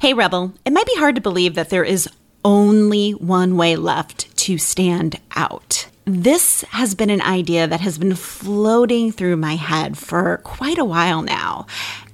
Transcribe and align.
Hey, 0.00 0.14
Rebel, 0.14 0.54
it 0.64 0.72
might 0.72 0.86
be 0.86 0.94
hard 0.94 1.16
to 1.16 1.20
believe 1.20 1.56
that 1.56 1.70
there 1.70 1.82
is 1.82 2.08
only 2.44 3.10
one 3.10 3.56
way 3.56 3.74
left 3.74 4.36
to 4.36 4.56
stand 4.56 5.18
out. 5.34 5.88
This 6.04 6.62
has 6.70 6.94
been 6.94 7.10
an 7.10 7.20
idea 7.20 7.66
that 7.66 7.80
has 7.80 7.98
been 7.98 8.14
floating 8.14 9.10
through 9.10 9.38
my 9.38 9.56
head 9.56 9.98
for 9.98 10.36
quite 10.44 10.78
a 10.78 10.84
while 10.84 11.22
now. 11.22 11.66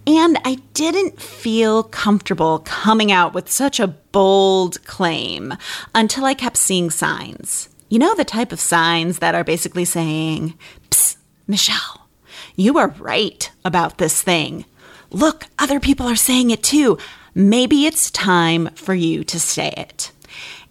And 0.06 0.38
I 0.46 0.60
didn't 0.72 1.20
feel 1.20 1.82
comfortable 1.82 2.60
coming 2.60 3.12
out 3.12 3.34
with 3.34 3.50
such 3.50 3.78
a 3.78 3.88
bold 3.88 4.82
claim 4.86 5.52
until 5.94 6.24
I 6.24 6.32
kept 6.32 6.56
seeing 6.56 6.88
signs. 6.88 7.68
You 7.90 7.98
know, 7.98 8.14
the 8.14 8.24
type 8.24 8.50
of 8.50 8.60
signs 8.60 9.18
that 9.18 9.34
are 9.34 9.44
basically 9.44 9.84
saying, 9.84 10.54
Psst, 10.88 11.18
Michelle, 11.46 12.08
you 12.56 12.78
are 12.78 12.88
right 12.98 13.50
about 13.62 13.98
this 13.98 14.22
thing. 14.22 14.64
Look, 15.10 15.48
other 15.58 15.80
people 15.80 16.06
are 16.06 16.16
saying 16.16 16.48
it 16.50 16.62
too 16.62 16.96
maybe 17.34 17.86
it's 17.86 18.10
time 18.10 18.68
for 18.74 18.94
you 18.94 19.24
to 19.24 19.40
say 19.40 19.72
it. 19.76 20.12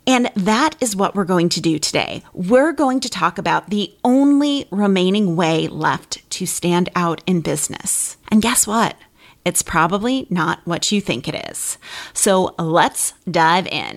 And 0.05 0.29
that 0.35 0.75
is 0.81 0.95
what 0.95 1.15
we're 1.15 1.23
going 1.23 1.49
to 1.49 1.61
do 1.61 1.79
today. 1.79 2.23
We're 2.33 2.73
going 2.73 2.99
to 3.01 3.09
talk 3.09 3.37
about 3.37 3.69
the 3.69 3.93
only 4.03 4.67
remaining 4.69 5.35
way 5.35 5.67
left 5.67 6.29
to 6.31 6.45
stand 6.45 6.89
out 6.95 7.21
in 7.25 7.41
business. 7.41 8.17
And 8.29 8.41
guess 8.41 8.67
what? 8.67 8.97
It's 9.45 9.61
probably 9.61 10.27
not 10.29 10.59
what 10.65 10.91
you 10.91 11.01
think 11.01 11.27
it 11.27 11.49
is. 11.49 11.77
So 12.13 12.53
let's 12.57 13.13
dive 13.29 13.67
in. 13.67 13.95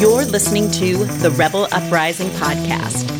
You're 0.00 0.24
listening 0.24 0.70
to 0.72 1.04
the 1.20 1.30
Rebel 1.36 1.66
Uprising 1.72 2.28
podcast. 2.30 3.19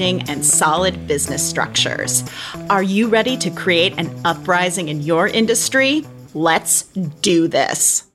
and 0.00 0.44
solid 0.44 1.06
business 1.06 1.46
structures. 1.46 2.24
Are 2.70 2.82
you 2.82 3.08
ready 3.08 3.36
to 3.36 3.50
create 3.50 3.98
an 3.98 4.10
uprising 4.24 4.88
in 4.88 5.02
your 5.02 5.28
industry? 5.28 6.06
Let's 6.32 6.84
do 7.22 7.48
this 7.48 8.10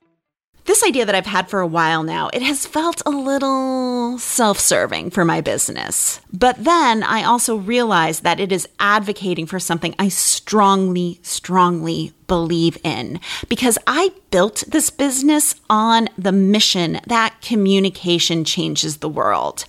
this 0.66 0.84
idea 0.84 1.06
that 1.06 1.16
I've 1.16 1.28
had 1.28 1.48
for 1.48 1.62
a 1.62 1.68
while 1.68 2.04
now, 2.04 2.30
it 2.34 2.42
has 2.42 2.66
felt 2.66 3.02
a 3.06 3.12
little 3.12 4.18
self 4.18 4.60
serving 4.60 5.12
for 5.12 5.24
my 5.24 5.42
business. 5.42 6.20
But 6.34 6.64
then 6.64 7.04
I 7.04 7.24
also 7.24 7.56
realized 7.56 8.24
that 8.24 8.40
it 8.40 8.52
is 8.52 8.68
advocating 8.80 9.46
for 9.46 9.60
something 9.60 9.96
I 10.00 10.10
strongly, 10.10 11.20
strongly 11.22 12.14
believe 12.28 12.78
in 12.84 13.20
because 13.50 13.78
I 13.88 14.12
built 14.32 14.64
this 14.68 14.90
business 14.90 15.56
on 15.70 16.10
the 16.18 16.32
mission 16.32 17.00
that 17.08 17.42
communication 17.42 18.44
changes 18.44 18.98
the 18.98 19.10
world. 19.10 19.66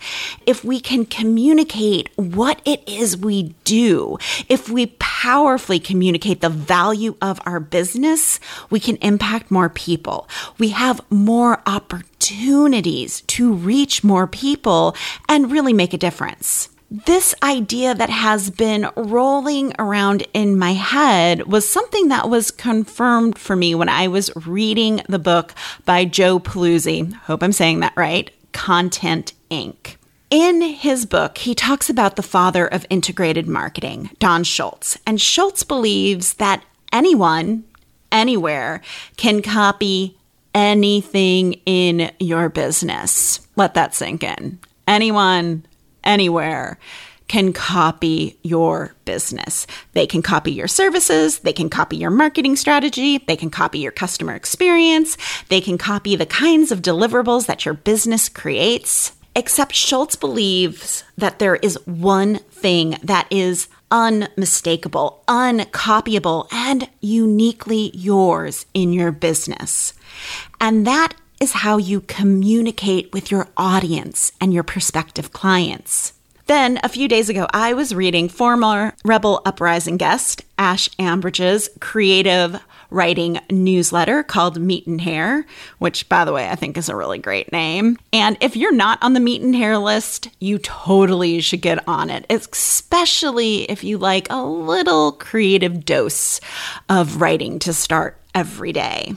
If 0.47 0.65
we 0.65 0.81
can 0.81 1.07
communicate 1.07 2.11
what 2.17 2.61
it 2.65 2.83
is 2.89 3.17
we 3.17 3.55
do, 3.65 4.19
if 4.49 4.69
we 4.69 4.87
powerfully 4.99 5.79
communicate 5.79 6.41
the 6.41 6.49
value 6.49 7.17
of 7.23 7.41
our 7.47 7.61
business, 7.61 8.41
we 8.71 8.81
can 8.81 8.97
impact 8.97 9.51
more 9.51 9.69
people. 9.69 10.29
We 10.59 10.71
have 10.71 11.01
more 11.11 11.63
opportunities 11.67 13.21
to 13.23 13.53
reach 13.53 14.03
more 14.03 14.27
people 14.27 14.97
and 15.29 15.53
really 15.53 15.73
make 15.73 15.95
a 15.95 15.99
difference 15.99 16.71
this 16.91 17.35
idea 17.43 17.95
that 17.95 18.11
has 18.11 18.51
been 18.51 18.89
rolling 18.97 19.73
around 19.79 20.27
in 20.33 20.59
my 20.59 20.73
head 20.73 21.47
was 21.47 21.69
something 21.69 22.09
that 22.09 22.29
was 22.29 22.51
confirmed 22.51 23.39
for 23.39 23.57
me 23.57 23.75
when 23.75 23.89
I 23.89 24.09
was 24.09 24.31
reading 24.47 25.03
the 25.09 25.19
book 25.19 25.53
by 25.85 26.05
Joe 26.05 26.39
Pulizzi. 26.39 27.13
Hope 27.13 27.43
I'm 27.43 27.53
saying 27.53 27.81
that 27.81 27.97
right. 27.97 28.31
Content 28.53 29.33
Inc. 29.51 29.97
In 30.31 30.61
his 30.61 31.07
book, 31.07 31.39
he 31.39 31.55
talks 31.55 31.89
about 31.89 32.17
the 32.17 32.23
father 32.23 32.67
of 32.67 32.87
integrated 32.91 33.47
marketing, 33.47 34.11
Don 34.19 34.45
Schultz. 34.45 34.99
And 35.07 35.21
Schultz 35.21 35.63
believes 35.63 36.35
that 36.35 36.65
anyone, 36.93 37.65
anywhere, 38.11 38.81
can 39.17 39.41
copy 39.43 40.19
anything 40.55 41.55
in 41.65 42.11
your 42.19 42.49
business. 42.49 43.47
Let 43.57 43.75
that 43.75 43.95
sink 43.95 44.25
in. 44.25 44.59
Anyone, 44.89 45.65
anywhere 46.07 46.79
can 47.29 47.53
copy 47.53 48.39
your 48.43 48.95
business. 49.05 49.67
They 49.93 50.07
can 50.07 50.23
copy 50.23 50.53
your 50.53 50.69
services, 50.69 51.41
they 51.41 51.53
can 51.53 51.69
copy 51.69 51.97
your 51.97 52.11
marketing 52.11 52.57
strategy, 52.57 53.19
they 53.19 53.37
can 53.37 53.51
copy 53.51 53.81
your 53.81 53.93
customer 53.93 54.35
experience, 54.35 55.17
they 55.49 55.61
can 55.61 55.77
copy 55.77 56.15
the 56.15 56.27
kinds 56.27 56.71
of 56.71 56.83
deliverables 56.83 57.47
that 57.47 57.65
your 57.65 57.75
business 57.75 58.29
creates. 58.29 59.13
Except 59.35 59.75
Schultz 59.75 60.17
believes 60.17 61.05
that 61.19 61.41
there 61.41 61.57
is 61.57 61.79
one 61.85 62.37
thing 62.37 62.97
that 63.03 63.27
is 63.31 63.69
unmistakable, 63.91 65.23
uncopyable, 65.29 66.49
and 66.51 66.89
uniquely 67.01 67.91
yours 67.95 68.65
in 68.73 68.95
your 68.95 69.13
business. 69.13 69.93
And 70.59 70.87
that 70.87 71.15
is 71.41 71.53
how 71.53 71.77
you 71.77 72.01
communicate 72.03 73.13
with 73.13 73.31
your 73.31 73.49
audience 73.57 74.33
and 74.41 74.53
your 74.53 74.63
prospective 74.63 75.33
clients. 75.33 76.13
Then, 76.47 76.79
a 76.85 76.89
few 76.89 77.09
days 77.09 77.29
ago, 77.29 77.49
I 77.53 77.73
was 77.73 77.95
reading 77.95 78.29
former 78.29 78.95
Rebel 79.05 79.43
Uprising 79.45 79.97
guest 79.97 80.45
Ash 80.57 80.89
Ambirge's 80.99 81.69
creative 81.81 82.63
writing 82.89 83.41
newsletter 83.51 84.23
called 84.23 84.61
Meat 84.61 84.87
and 84.87 85.01
Hair, 85.01 85.45
which, 85.79 86.09
by 86.09 86.25
the 86.25 86.33
way, 86.33 86.49
I 86.49 86.55
think 86.55 86.77
is 86.77 86.89
a 86.89 86.95
really 86.95 87.19
great 87.19 87.51
name. 87.51 87.99
And 88.13 88.37
if 88.41 88.57
you're 88.57 88.73
not 88.73 89.03
on 89.03 89.13
the 89.13 89.21
Meat 89.21 89.43
and 89.43 89.57
Hair 89.57 89.79
list, 89.79 90.29
you 90.39 90.59
totally 90.59 91.41
should 91.41 91.63
get 91.63 91.87
on 91.89 92.11
it, 92.11 92.25
especially 92.31 93.69
if 93.69 93.83
you 93.83 93.99
like 93.99 94.29
a 94.31 94.45
little 94.45 95.13
creative 95.13 95.85
dose 95.85 96.41
of 96.89 97.21
writing 97.21 97.59
to 97.61 97.73
start 97.73 98.21
every 98.37 98.73
day. 98.73 99.17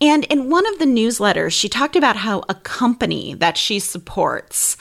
And 0.00 0.24
in 0.24 0.50
one 0.50 0.66
of 0.72 0.78
the 0.78 0.84
newsletters, 0.84 1.52
she 1.52 1.68
talked 1.68 1.96
about 1.96 2.16
how 2.16 2.42
a 2.48 2.54
company 2.54 3.34
that 3.34 3.56
she 3.56 3.78
supports 3.78 4.76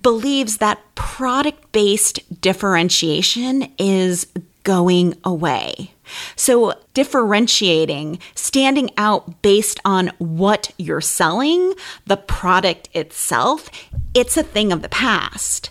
believes 0.00 0.58
that 0.58 0.80
product 0.94 1.72
based 1.72 2.40
differentiation 2.40 3.72
is 3.78 4.26
going 4.62 5.14
away. 5.24 5.92
So, 6.36 6.74
differentiating, 6.92 8.18
standing 8.34 8.90
out 8.96 9.42
based 9.42 9.80
on 9.84 10.08
what 10.18 10.72
you're 10.76 11.00
selling, 11.00 11.74
the 12.06 12.16
product 12.16 12.88
itself, 12.94 13.70
it's 14.12 14.36
a 14.36 14.42
thing 14.42 14.72
of 14.72 14.82
the 14.82 14.88
past. 14.88 15.70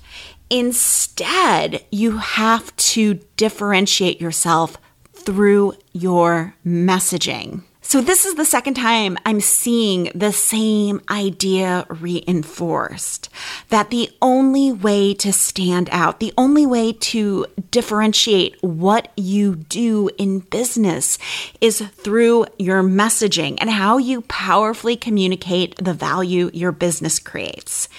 Instead, 0.49 1.83
you 1.91 2.17
have 2.17 2.75
to 2.77 3.15
differentiate 3.35 4.21
yourself 4.21 4.77
through 5.13 5.73
your 5.91 6.55
messaging. 6.65 7.63
So, 7.89 8.01
this 8.01 8.23
is 8.23 8.35
the 8.35 8.45
second 8.45 8.75
time 8.75 9.17
I'm 9.25 9.41
seeing 9.41 10.11
the 10.13 10.31
same 10.31 11.01
idea 11.09 11.87
reinforced 11.89 13.29
that 13.69 13.89
the 13.89 14.11
only 14.21 14.71
way 14.71 15.15
to 15.15 15.33
stand 15.33 15.89
out, 15.91 16.19
the 16.19 16.31
only 16.37 16.67
way 16.67 16.93
to 16.93 17.47
differentiate 17.71 18.61
what 18.61 19.11
you 19.17 19.55
do 19.55 20.11
in 20.19 20.41
business 20.41 21.17
is 21.61 21.79
through 21.79 22.45
your 22.59 22.83
messaging 22.83 23.57
and 23.59 23.71
how 23.71 23.97
you 23.97 24.21
powerfully 24.21 24.95
communicate 24.95 25.75
the 25.83 25.95
value 25.95 26.51
your 26.53 26.71
business 26.71 27.17
creates 27.17 27.89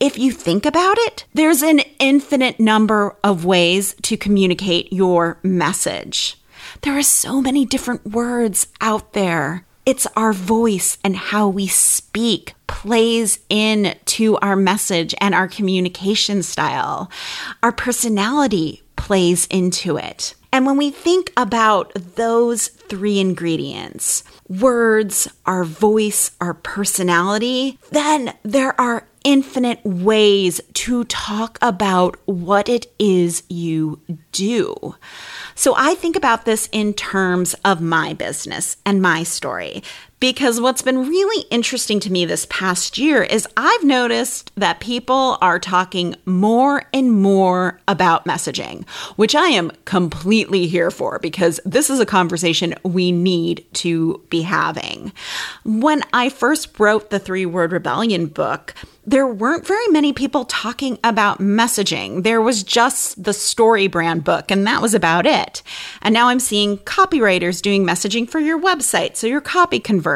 if 0.00 0.16
you 0.16 0.30
think 0.30 0.64
about 0.64 0.96
it, 0.98 1.24
there's 1.34 1.60
an 1.60 1.80
infinite 1.98 2.60
number 2.60 3.16
of 3.24 3.44
ways 3.44 3.96
to 4.02 4.16
communicate 4.16 4.92
your 4.92 5.40
message. 5.42 6.37
There 6.82 6.96
are 6.96 7.02
so 7.02 7.40
many 7.40 7.64
different 7.64 8.06
words 8.06 8.68
out 8.80 9.12
there. 9.12 9.64
It's 9.84 10.06
our 10.16 10.32
voice 10.32 10.98
and 11.02 11.16
how 11.16 11.48
we 11.48 11.66
speak 11.66 12.54
plays 12.66 13.40
in 13.48 13.96
to 14.04 14.36
our 14.36 14.54
message 14.54 15.14
and 15.20 15.34
our 15.34 15.48
communication 15.48 16.42
style. 16.42 17.10
Our 17.62 17.72
personality 17.72 18.82
plays 18.96 19.46
into 19.46 19.96
it. 19.96 20.34
And 20.52 20.64
when 20.64 20.76
we 20.76 20.90
think 20.90 21.32
about 21.36 21.92
those 21.94 22.68
three 22.68 23.18
ingredients 23.18 24.22
words, 24.48 25.28
our 25.44 25.64
voice, 25.64 26.30
our 26.40 26.54
personality 26.54 27.78
then 27.90 28.34
there 28.42 28.78
are 28.80 29.07
infinite 29.24 29.84
ways 29.84 30.60
to 30.74 31.04
talk 31.04 31.58
about 31.60 32.16
what 32.26 32.68
it 32.68 32.86
is 32.98 33.42
you 33.48 34.00
do. 34.32 34.94
So 35.54 35.74
I 35.76 35.94
think 35.94 36.16
about 36.16 36.44
this 36.44 36.68
in 36.72 36.94
terms 36.94 37.54
of 37.64 37.80
my 37.80 38.14
business 38.14 38.76
and 38.86 39.02
my 39.02 39.22
story. 39.22 39.82
Because 40.20 40.60
what's 40.60 40.82
been 40.82 41.08
really 41.08 41.46
interesting 41.50 42.00
to 42.00 42.10
me 42.10 42.24
this 42.24 42.46
past 42.50 42.98
year 42.98 43.22
is 43.22 43.46
I've 43.56 43.84
noticed 43.84 44.50
that 44.56 44.80
people 44.80 45.38
are 45.40 45.60
talking 45.60 46.16
more 46.24 46.82
and 46.92 47.12
more 47.12 47.80
about 47.86 48.24
messaging, 48.24 48.88
which 49.16 49.36
I 49.36 49.46
am 49.46 49.70
completely 49.84 50.66
here 50.66 50.90
for 50.90 51.20
because 51.20 51.60
this 51.64 51.88
is 51.88 52.00
a 52.00 52.06
conversation 52.06 52.74
we 52.82 53.12
need 53.12 53.64
to 53.74 54.20
be 54.28 54.42
having. 54.42 55.12
When 55.64 56.02
I 56.12 56.30
first 56.30 56.80
wrote 56.80 57.10
the 57.10 57.20
Three 57.20 57.46
Word 57.46 57.70
Rebellion 57.70 58.26
book, 58.26 58.74
there 59.06 59.26
weren't 59.26 59.66
very 59.66 59.88
many 59.88 60.12
people 60.12 60.44
talking 60.44 60.98
about 61.02 61.38
messaging. 61.38 62.24
There 62.24 62.42
was 62.42 62.62
just 62.62 63.22
the 63.22 63.32
story 63.32 63.86
brand 63.86 64.22
book, 64.22 64.50
and 64.50 64.66
that 64.66 64.82
was 64.82 64.92
about 64.92 65.24
it. 65.24 65.62
And 66.02 66.12
now 66.12 66.28
I'm 66.28 66.40
seeing 66.40 66.76
copywriters 66.78 67.62
doing 67.62 67.86
messaging 67.86 68.28
for 68.28 68.38
your 68.38 68.60
website, 68.60 69.16
so 69.16 69.26
your 69.26 69.40
copy 69.40 69.80
converts, 69.80 70.07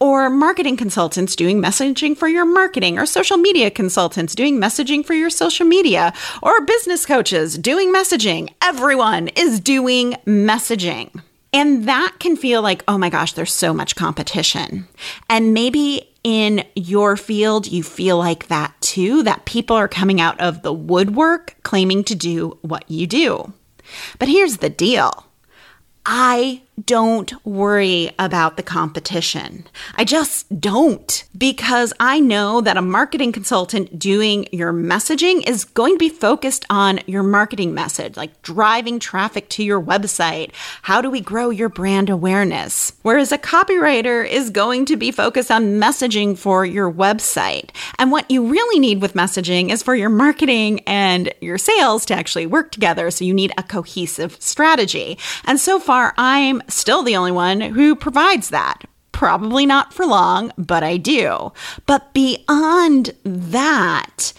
or 0.00 0.30
marketing 0.30 0.76
consultants 0.76 1.36
doing 1.36 1.60
messaging 1.60 2.16
for 2.16 2.28
your 2.28 2.44
marketing, 2.44 2.98
or 2.98 3.06
social 3.06 3.36
media 3.36 3.70
consultants 3.70 4.34
doing 4.34 4.58
messaging 4.60 5.04
for 5.04 5.14
your 5.14 5.30
social 5.30 5.66
media, 5.66 6.12
or 6.42 6.64
business 6.64 7.04
coaches 7.06 7.58
doing 7.58 7.92
messaging. 7.92 8.52
Everyone 8.62 9.28
is 9.28 9.60
doing 9.60 10.16
messaging. 10.26 11.20
And 11.52 11.86
that 11.88 12.16
can 12.18 12.36
feel 12.36 12.62
like, 12.62 12.82
oh 12.88 12.98
my 12.98 13.10
gosh, 13.10 13.32
there's 13.34 13.52
so 13.52 13.72
much 13.72 13.94
competition. 13.94 14.88
And 15.30 15.54
maybe 15.54 16.10
in 16.24 16.64
your 16.74 17.16
field, 17.16 17.66
you 17.66 17.82
feel 17.82 18.18
like 18.18 18.48
that 18.48 18.74
too, 18.80 19.22
that 19.22 19.44
people 19.44 19.76
are 19.76 19.86
coming 19.86 20.20
out 20.20 20.40
of 20.40 20.62
the 20.62 20.72
woodwork 20.72 21.54
claiming 21.62 22.02
to 22.04 22.14
do 22.14 22.58
what 22.62 22.90
you 22.90 23.06
do. 23.06 23.52
But 24.18 24.28
here's 24.28 24.56
the 24.56 24.70
deal 24.70 25.26
I 26.06 26.62
don't 26.82 27.32
worry 27.46 28.10
about 28.18 28.56
the 28.56 28.62
competition. 28.62 29.66
I 29.94 30.04
just 30.04 30.60
don't 30.60 31.24
because 31.36 31.92
I 32.00 32.20
know 32.20 32.60
that 32.60 32.76
a 32.76 32.82
marketing 32.82 33.32
consultant 33.32 33.98
doing 33.98 34.46
your 34.50 34.72
messaging 34.72 35.48
is 35.48 35.64
going 35.64 35.94
to 35.94 35.98
be 35.98 36.08
focused 36.08 36.64
on 36.68 37.00
your 37.06 37.22
marketing 37.22 37.74
message, 37.74 38.16
like 38.16 38.42
driving 38.42 38.98
traffic 38.98 39.48
to 39.50 39.64
your 39.64 39.80
website. 39.80 40.50
How 40.82 41.00
do 41.00 41.10
we 41.10 41.20
grow 41.20 41.50
your 41.50 41.68
brand 41.68 42.10
awareness? 42.10 42.92
Whereas 43.02 43.30
a 43.30 43.38
copywriter 43.38 44.28
is 44.28 44.50
going 44.50 44.84
to 44.86 44.96
be 44.96 45.10
focused 45.12 45.50
on 45.50 45.80
messaging 45.80 46.36
for 46.36 46.66
your 46.66 46.92
website. 46.92 47.70
And 47.98 48.10
what 48.10 48.30
you 48.30 48.46
really 48.46 48.80
need 48.80 49.00
with 49.00 49.14
messaging 49.14 49.70
is 49.70 49.82
for 49.82 49.94
your 49.94 50.10
marketing 50.10 50.80
and 50.80 51.32
your 51.40 51.58
sales 51.58 52.04
to 52.06 52.14
actually 52.14 52.46
work 52.46 52.72
together. 52.72 53.10
So 53.10 53.24
you 53.24 53.34
need 53.34 53.52
a 53.56 53.62
cohesive 53.62 54.36
strategy. 54.40 55.18
And 55.44 55.60
so 55.60 55.78
far, 55.78 56.14
I'm 56.18 56.62
still 56.68 57.02
the 57.02 57.16
only 57.16 57.32
one 57.32 57.60
who 57.60 57.94
provides 57.94 58.50
that. 58.50 58.82
Probably 59.12 59.64
not 59.64 59.92
for 59.92 60.06
long, 60.06 60.52
but 60.58 60.82
I 60.82 60.96
do. 60.96 61.52
But 61.86 62.12
beyond 62.12 63.14
that, 63.24 64.32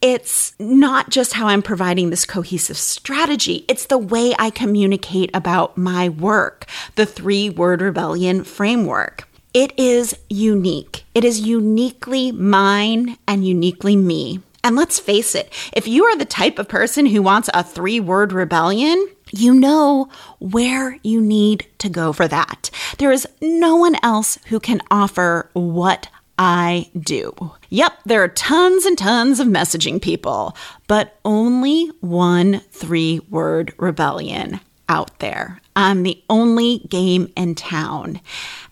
it's 0.00 0.54
not 0.60 1.10
just 1.10 1.32
how 1.32 1.48
I'm 1.48 1.62
providing 1.62 2.10
this 2.10 2.24
cohesive 2.24 2.76
strategy, 2.76 3.64
it's 3.68 3.86
the 3.86 3.98
way 3.98 4.34
I 4.38 4.50
communicate 4.50 5.30
about 5.34 5.76
my 5.76 6.08
work, 6.08 6.66
the 6.94 7.06
three 7.06 7.50
word 7.50 7.82
rebellion 7.82 8.44
framework. 8.44 9.28
It 9.54 9.72
is 9.76 10.16
unique. 10.28 11.04
It 11.14 11.24
is 11.24 11.40
uniquely 11.40 12.30
mine 12.30 13.16
and 13.26 13.44
uniquely 13.44 13.96
me. 13.96 14.40
And 14.62 14.76
let's 14.76 15.00
face 15.00 15.34
it, 15.34 15.52
if 15.72 15.88
you 15.88 16.04
are 16.04 16.16
the 16.16 16.24
type 16.24 16.58
of 16.58 16.68
person 16.68 17.06
who 17.06 17.22
wants 17.22 17.48
a 17.54 17.64
three 17.64 17.98
word 17.98 18.32
rebellion, 18.32 19.08
you 19.30 19.54
know 19.54 20.08
where 20.38 20.98
you 21.02 21.20
need 21.20 21.66
to 21.78 21.88
go 21.88 22.12
for 22.12 22.28
that. 22.28 22.70
There 22.98 23.12
is 23.12 23.26
no 23.40 23.76
one 23.76 23.96
else 24.02 24.38
who 24.46 24.60
can 24.60 24.80
offer 24.90 25.50
what 25.52 26.08
I 26.38 26.90
do. 26.98 27.34
Yep, 27.70 27.92
there 28.06 28.22
are 28.22 28.28
tons 28.28 28.84
and 28.84 28.96
tons 28.96 29.40
of 29.40 29.48
messaging 29.48 30.00
people, 30.00 30.56
but 30.86 31.18
only 31.24 31.90
one 32.00 32.60
three 32.70 33.20
word 33.28 33.74
rebellion 33.76 34.60
out 34.88 35.18
there. 35.18 35.60
I'm 35.74 36.02
the 36.02 36.22
only 36.30 36.78
game 36.88 37.32
in 37.36 37.54
town. 37.54 38.20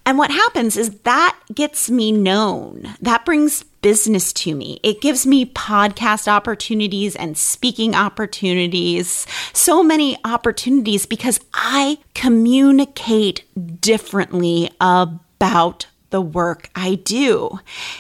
And 0.07 0.19
what 0.19 0.31
happens 0.31 0.77
is 0.77 1.01
that 1.01 1.37
gets 1.53 1.91
me 1.91 2.13
known. 2.13 2.95
That 3.01 3.25
brings 3.25 3.65
business 3.65 4.33
to 4.35 4.55
me. 4.55 4.79
It 4.85 5.01
gives 5.01 5.27
me 5.27 5.45
podcast 5.45 6.29
opportunities 6.29 7.17
and 7.17 7.37
speaking 7.37 7.95
opportunities, 7.97 9.27
so 9.53 9.83
many 9.83 10.17
opportunities 10.25 11.07
because 11.07 11.41
I 11.53 11.99
communicate 12.15 13.45
differently 13.81 14.71
about 14.81 15.87
the 16.11 16.21
work 16.21 16.71
I 16.77 16.95
do. 16.97 17.59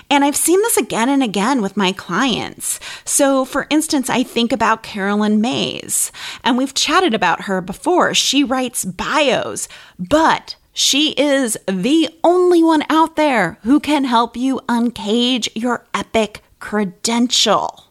And 0.08 0.24
I've 0.24 0.36
seen 0.36 0.62
this 0.62 0.76
again 0.76 1.08
and 1.08 1.24
again 1.24 1.60
with 1.60 1.76
my 1.76 1.90
clients. 1.90 2.78
So, 3.04 3.44
for 3.44 3.66
instance, 3.68 4.08
I 4.08 4.22
think 4.22 4.52
about 4.52 4.84
Caroline 4.84 5.40
Mays, 5.40 6.12
and 6.44 6.56
we've 6.56 6.72
chatted 6.72 7.14
about 7.14 7.42
her 7.42 7.60
before. 7.60 8.14
She 8.14 8.44
writes 8.44 8.84
bios, 8.84 9.68
but 9.98 10.54
she 10.78 11.12
is 11.12 11.56
the 11.66 12.10
only 12.22 12.62
one 12.62 12.84
out 12.90 13.16
there 13.16 13.58
who 13.62 13.80
can 13.80 14.04
help 14.04 14.36
you 14.36 14.60
uncage 14.68 15.48
your 15.54 15.86
epic 15.94 16.42
credential. 16.60 17.84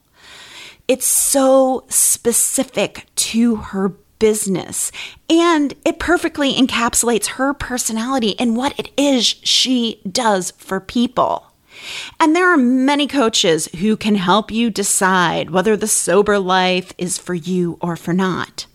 It's 0.87 1.07
so 1.07 1.85
specific 1.89 3.07
to 3.15 3.55
her 3.55 3.89
business 4.19 4.91
and 5.27 5.73
it 5.83 5.97
perfectly 5.97 6.53
encapsulates 6.53 7.25
her 7.25 7.55
personality 7.55 8.39
and 8.39 8.55
what 8.55 8.79
it 8.79 8.91
is 8.95 9.25
she 9.25 9.99
does 10.07 10.51
for 10.51 10.79
people. 10.79 11.47
And 12.19 12.35
there 12.35 12.53
are 12.53 12.57
many 12.57 13.07
coaches 13.07 13.65
who 13.79 13.97
can 13.97 14.13
help 14.13 14.51
you 14.51 14.69
decide 14.69 15.49
whether 15.49 15.75
the 15.75 15.87
sober 15.87 16.37
life 16.37 16.93
is 16.99 17.17
for 17.17 17.33
you 17.33 17.79
or 17.81 17.95
for 17.95 18.13
not. 18.13 18.67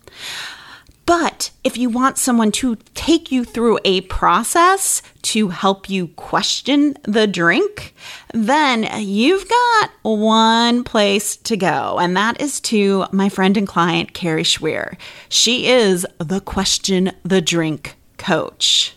But 1.10 1.50
if 1.64 1.76
you 1.76 1.90
want 1.90 2.18
someone 2.18 2.52
to 2.52 2.76
take 2.94 3.32
you 3.32 3.44
through 3.44 3.80
a 3.84 4.02
process 4.02 5.02
to 5.22 5.48
help 5.48 5.90
you 5.90 6.06
question 6.06 6.96
the 7.02 7.26
drink, 7.26 7.96
then 8.32 8.88
you've 9.04 9.48
got 9.48 9.90
one 10.02 10.84
place 10.84 11.34
to 11.38 11.56
go, 11.56 11.98
and 11.98 12.16
that 12.16 12.40
is 12.40 12.60
to 12.60 13.06
my 13.10 13.28
friend 13.28 13.56
and 13.56 13.66
client, 13.66 14.14
Kari 14.14 14.44
Schwear. 14.44 14.96
She 15.28 15.66
is 15.66 16.06
the 16.18 16.40
question 16.40 17.10
the 17.24 17.40
drink 17.40 17.96
coach. 18.16 18.94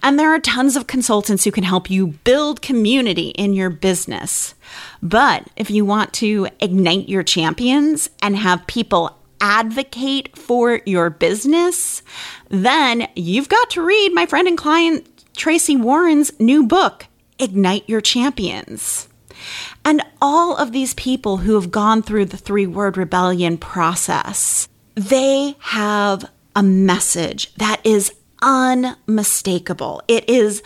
And 0.00 0.16
there 0.16 0.32
are 0.32 0.38
tons 0.38 0.76
of 0.76 0.86
consultants 0.86 1.42
who 1.42 1.50
can 1.50 1.64
help 1.64 1.90
you 1.90 2.06
build 2.22 2.62
community 2.62 3.30
in 3.30 3.52
your 3.52 3.68
business. 3.68 4.54
But 5.02 5.48
if 5.56 5.70
you 5.70 5.84
want 5.84 6.12
to 6.14 6.48
ignite 6.60 7.08
your 7.08 7.24
champions 7.24 8.08
and 8.22 8.36
have 8.36 8.66
people 8.68 9.17
advocate 9.40 10.36
for 10.36 10.80
your 10.86 11.10
business, 11.10 12.02
then 12.48 13.08
you've 13.14 13.48
got 13.48 13.70
to 13.70 13.82
read 13.82 14.12
my 14.12 14.26
friend 14.26 14.48
and 14.48 14.58
client 14.58 15.06
Tracy 15.36 15.76
Warren's 15.76 16.38
new 16.40 16.66
book, 16.66 17.06
Ignite 17.38 17.88
Your 17.88 18.00
Champions. 18.00 19.08
And 19.84 20.02
all 20.20 20.56
of 20.56 20.72
these 20.72 20.94
people 20.94 21.38
who 21.38 21.54
have 21.54 21.70
gone 21.70 22.02
through 22.02 22.26
the 22.26 22.36
three 22.36 22.66
word 22.66 22.96
rebellion 22.96 23.56
process, 23.56 24.68
they 24.94 25.54
have 25.60 26.28
a 26.56 26.62
message 26.62 27.54
that 27.54 27.80
is 27.84 28.12
unmistakable. 28.42 30.02
It 30.08 30.28
is 30.28 30.62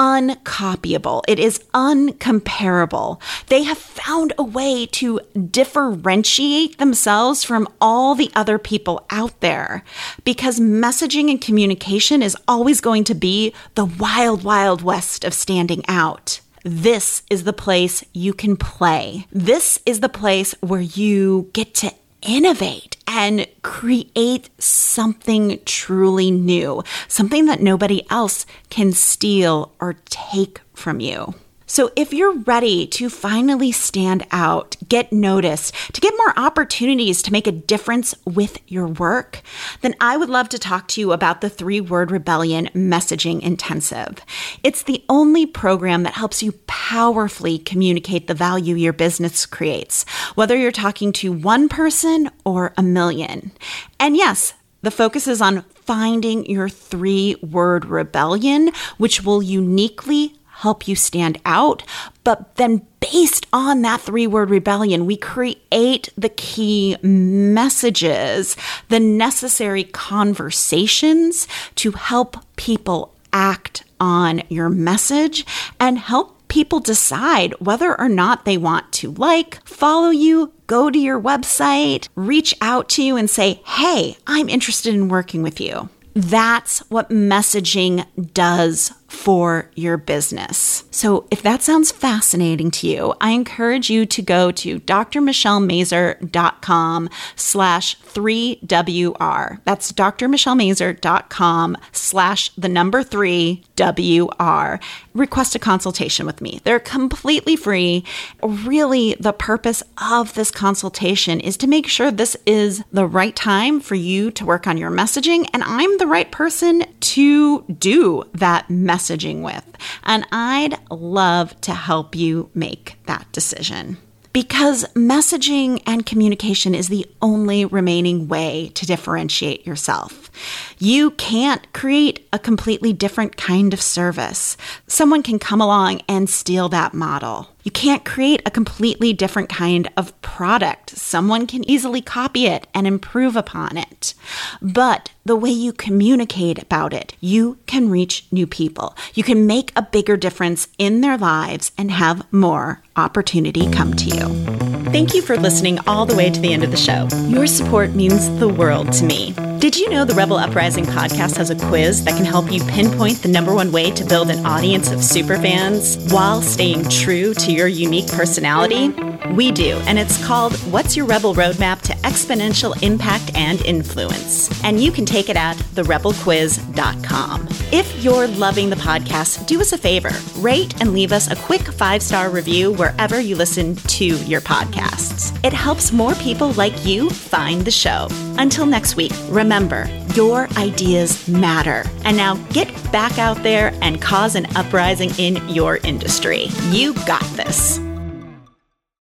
uncopyable. 0.00 1.22
It 1.28 1.38
is 1.38 1.58
uncomparable. 1.74 3.20
They 3.48 3.64
have 3.64 3.76
found 3.76 4.32
a 4.38 4.42
way 4.42 4.86
to 4.86 5.20
differentiate 5.38 6.78
themselves 6.78 7.44
from 7.44 7.68
all 7.82 8.14
the 8.14 8.30
other 8.34 8.58
people 8.58 9.04
out 9.10 9.38
there 9.40 9.84
because 10.24 10.58
messaging 10.58 11.30
and 11.30 11.38
communication 11.38 12.22
is 12.22 12.36
always 12.48 12.80
going 12.80 13.04
to 13.04 13.14
be 13.14 13.52
the 13.74 13.84
wild, 13.84 14.42
wild 14.42 14.80
west 14.80 15.22
of 15.22 15.34
standing 15.34 15.82
out. 15.86 16.40
This 16.64 17.22
is 17.28 17.44
the 17.44 17.52
place 17.52 18.02
you 18.14 18.32
can 18.32 18.56
play. 18.56 19.26
This 19.30 19.80
is 19.84 20.00
the 20.00 20.08
place 20.08 20.54
where 20.62 20.80
you 20.80 21.50
get 21.52 21.74
to 21.76 21.92
innovate 22.22 22.96
and 23.12 23.44
create 23.62 24.50
something 24.58 25.58
truly 25.64 26.30
new, 26.30 26.82
something 27.08 27.46
that 27.46 27.60
nobody 27.60 28.08
else 28.08 28.46
can 28.68 28.92
steal 28.92 29.72
or 29.80 29.96
take 30.08 30.60
from 30.74 31.00
you. 31.00 31.34
So 31.70 31.92
if 31.94 32.12
you're 32.12 32.36
ready 32.36 32.84
to 32.88 33.08
finally 33.08 33.70
stand 33.70 34.26
out, 34.32 34.74
get 34.88 35.12
noticed, 35.12 35.72
to 35.92 36.00
get 36.00 36.12
more 36.18 36.36
opportunities 36.36 37.22
to 37.22 37.32
make 37.32 37.46
a 37.46 37.52
difference 37.52 38.12
with 38.24 38.58
your 38.66 38.88
work, 38.88 39.40
then 39.80 39.94
I 40.00 40.16
would 40.16 40.28
love 40.28 40.48
to 40.48 40.58
talk 40.58 40.88
to 40.88 41.00
you 41.00 41.12
about 41.12 41.42
the 41.42 41.48
Three 41.48 41.80
Word 41.80 42.10
Rebellion 42.10 42.70
Messaging 42.74 43.40
Intensive. 43.40 44.18
It's 44.64 44.82
the 44.82 45.04
only 45.08 45.46
program 45.46 46.02
that 46.02 46.14
helps 46.14 46.42
you 46.42 46.50
powerfully 46.66 47.58
communicate 47.58 48.26
the 48.26 48.34
value 48.34 48.74
your 48.74 48.92
business 48.92 49.46
creates, 49.46 50.04
whether 50.34 50.56
you're 50.56 50.72
talking 50.72 51.12
to 51.12 51.32
one 51.32 51.68
person 51.68 52.32
or 52.44 52.74
a 52.76 52.82
million. 52.82 53.52
And 54.00 54.16
yes, 54.16 54.54
the 54.82 54.90
focus 54.90 55.28
is 55.28 55.40
on 55.40 55.62
finding 55.62 56.46
your 56.46 56.68
three 56.68 57.36
word 57.42 57.84
rebellion, 57.84 58.72
which 58.98 59.22
will 59.22 59.40
uniquely 59.40 60.34
help 60.60 60.86
you 60.86 60.94
stand 60.94 61.40
out. 61.44 61.82
But 62.24 62.56
then, 62.56 62.86
based 63.00 63.46
on 63.52 63.82
that 63.82 64.00
three 64.00 64.26
word 64.26 64.50
rebellion, 64.50 65.06
we 65.06 65.16
create 65.16 66.08
the 66.16 66.28
key 66.28 66.96
messages, 67.02 68.56
the 68.88 69.00
necessary 69.00 69.84
conversations 69.84 71.48
to 71.76 71.92
help 71.92 72.36
people 72.56 73.14
act 73.32 73.84
on 74.00 74.42
your 74.48 74.68
message 74.68 75.46
and 75.78 75.98
help 75.98 76.36
people 76.48 76.80
decide 76.80 77.54
whether 77.60 77.98
or 77.98 78.08
not 78.08 78.44
they 78.44 78.58
want 78.58 78.92
to 78.92 79.12
like, 79.12 79.64
follow 79.66 80.10
you, 80.10 80.52
go 80.66 80.90
to 80.90 80.98
your 80.98 81.20
website, 81.20 82.08
reach 82.16 82.54
out 82.60 82.88
to 82.88 83.02
you 83.02 83.16
and 83.16 83.30
say, 83.30 83.62
hey, 83.64 84.16
I'm 84.26 84.48
interested 84.48 84.94
in 84.94 85.08
working 85.08 85.42
with 85.42 85.60
you. 85.60 85.88
That's 86.14 86.80
what 86.90 87.10
messaging 87.10 88.04
does 88.34 88.92
for 89.10 89.70
your 89.74 89.96
business. 89.96 90.84
So, 90.92 91.26
if 91.30 91.42
that 91.42 91.62
sounds 91.62 91.90
fascinating 91.90 92.70
to 92.72 92.86
you, 92.86 93.14
I 93.20 93.30
encourage 93.32 93.88
you 93.90 94.06
to 94.06 94.22
go 94.22 94.52
to 94.52 94.78
drmichellemazur.com 94.78 97.10
slash 97.34 97.98
3WR. 98.00 99.60
That's 99.64 99.90
drmichellemazur.com 99.92 101.76
slash 101.92 102.50
the 102.50 102.68
number 102.68 103.02
3WR. 103.02 104.80
Request 105.12 105.56
a 105.56 105.58
consultation 105.58 106.24
with 106.24 106.40
me. 106.40 106.60
They're 106.62 106.78
completely 106.78 107.56
free. 107.56 108.04
Really, 108.42 109.16
the 109.18 109.32
purpose 109.32 109.82
of 109.98 110.34
this 110.34 110.52
consultation 110.52 111.40
is 111.40 111.56
to 111.56 111.66
make 111.66 111.88
sure 111.88 112.10
this 112.10 112.36
is 112.46 112.84
the 112.92 113.06
right 113.06 113.34
time 113.34 113.80
for 113.80 113.96
you 113.96 114.30
to 114.30 114.46
work 114.46 114.68
on 114.68 114.76
your 114.76 114.90
messaging, 114.90 115.48
and 115.52 115.64
I'm 115.64 115.98
the 115.98 116.06
right 116.06 116.30
person 116.30 116.84
to 117.00 117.62
do 117.62 118.24
that 118.34 118.68
messaging 118.68 119.42
with. 119.42 119.64
And 120.04 120.26
I'd 120.30 120.78
love 120.90 121.60
to 121.62 121.74
help 121.74 122.14
you 122.14 122.50
make 122.54 122.98
that 123.06 123.26
decision. 123.32 123.96
Because 124.32 124.84
messaging 124.94 125.82
and 125.86 126.06
communication 126.06 126.72
is 126.72 126.88
the 126.88 127.04
only 127.20 127.64
remaining 127.64 128.28
way 128.28 128.70
to 128.74 128.86
differentiate 128.86 129.66
yourself. 129.66 130.29
You 130.78 131.10
can't 131.12 131.72
create 131.72 132.26
a 132.32 132.38
completely 132.38 132.92
different 132.92 133.36
kind 133.36 133.72
of 133.72 133.82
service. 133.82 134.56
Someone 134.86 135.22
can 135.22 135.38
come 135.38 135.60
along 135.60 136.02
and 136.08 136.28
steal 136.28 136.68
that 136.70 136.94
model. 136.94 137.48
You 137.62 137.70
can't 137.70 138.04
create 138.04 138.40
a 138.46 138.50
completely 138.50 139.12
different 139.12 139.50
kind 139.50 139.90
of 139.96 140.18
product. 140.22 140.90
Someone 140.90 141.46
can 141.46 141.68
easily 141.68 142.00
copy 142.00 142.46
it 142.46 142.66
and 142.72 142.86
improve 142.86 143.36
upon 143.36 143.76
it. 143.76 144.14
But 144.62 145.10
the 145.24 145.36
way 145.36 145.50
you 145.50 145.72
communicate 145.72 146.62
about 146.62 146.94
it, 146.94 147.14
you 147.20 147.58
can 147.66 147.90
reach 147.90 148.26
new 148.32 148.46
people. 148.46 148.96
You 149.14 149.22
can 149.22 149.46
make 149.46 149.72
a 149.76 149.82
bigger 149.82 150.16
difference 150.16 150.68
in 150.78 151.02
their 151.02 151.18
lives 151.18 151.72
and 151.76 151.90
have 151.90 152.32
more 152.32 152.82
opportunity 152.96 153.70
come 153.70 153.94
to 153.94 154.06
you. 154.06 154.60
Thank 154.90 155.14
you 155.14 155.22
for 155.22 155.36
listening 155.36 155.78
all 155.86 156.06
the 156.06 156.16
way 156.16 156.30
to 156.30 156.40
the 156.40 156.52
end 156.52 156.64
of 156.64 156.70
the 156.70 156.76
show. 156.76 157.08
Your 157.28 157.46
support 157.46 157.90
means 157.90 158.38
the 158.40 158.48
world 158.48 158.92
to 158.94 159.04
me. 159.04 159.34
Did 159.60 159.76
you 159.76 159.90
know 159.90 160.06
the 160.06 160.14
Rebel 160.14 160.38
Uprising 160.38 160.86
podcast 160.86 161.36
has 161.36 161.50
a 161.50 161.54
quiz 161.54 162.02
that 162.04 162.16
can 162.16 162.24
help 162.24 162.50
you 162.50 162.64
pinpoint 162.64 163.20
the 163.20 163.28
number 163.28 163.54
one 163.54 163.70
way 163.70 163.90
to 163.90 164.04
build 164.06 164.30
an 164.30 164.46
audience 164.46 164.90
of 164.90 165.00
superfans 165.00 166.10
while 166.10 166.40
staying 166.40 166.88
true 166.88 167.34
to 167.34 167.52
your 167.52 167.68
unique 167.68 168.08
personality? 168.08 168.88
We 169.34 169.52
do, 169.52 169.76
and 169.84 169.98
it's 169.98 170.24
called 170.26 170.54
What's 170.72 170.96
Your 170.96 171.04
Rebel 171.04 171.34
Roadmap 171.34 171.82
to 171.82 171.92
Exponential 171.96 172.82
Impact 172.82 173.32
and 173.34 173.60
Influence? 173.66 174.48
And 174.64 174.80
you 174.80 174.90
can 174.90 175.04
take 175.04 175.28
it 175.28 175.36
at 175.36 175.58
therebelquiz.com. 175.74 177.48
If 177.72 178.02
you're 178.02 178.26
loving 178.26 178.68
the 178.68 178.74
podcast, 178.74 179.46
do 179.46 179.60
us 179.60 179.72
a 179.72 179.78
favor 179.78 180.10
rate 180.40 180.80
and 180.80 180.92
leave 180.92 181.12
us 181.12 181.30
a 181.30 181.36
quick 181.36 181.60
five 181.60 182.02
star 182.02 182.28
review 182.28 182.72
wherever 182.72 183.20
you 183.20 183.36
listen 183.36 183.76
to 183.76 184.04
your 184.04 184.40
podcasts. 184.40 185.38
It 185.44 185.52
helps 185.52 185.92
more 185.92 186.14
people 186.16 186.50
like 186.54 186.84
you 186.84 187.08
find 187.08 187.64
the 187.64 187.70
show. 187.70 188.08
Until 188.38 188.66
next 188.66 188.96
week, 188.96 189.12
remember 189.28 189.88
your 190.16 190.48
ideas 190.56 191.28
matter. 191.28 191.84
And 192.04 192.16
now 192.16 192.34
get 192.48 192.68
back 192.90 193.20
out 193.20 193.40
there 193.44 193.72
and 193.82 194.02
cause 194.02 194.34
an 194.34 194.46
uprising 194.56 195.10
in 195.18 195.48
your 195.48 195.76
industry. 195.76 196.46
You 196.70 196.94
got 197.06 197.22
this. 197.36 197.78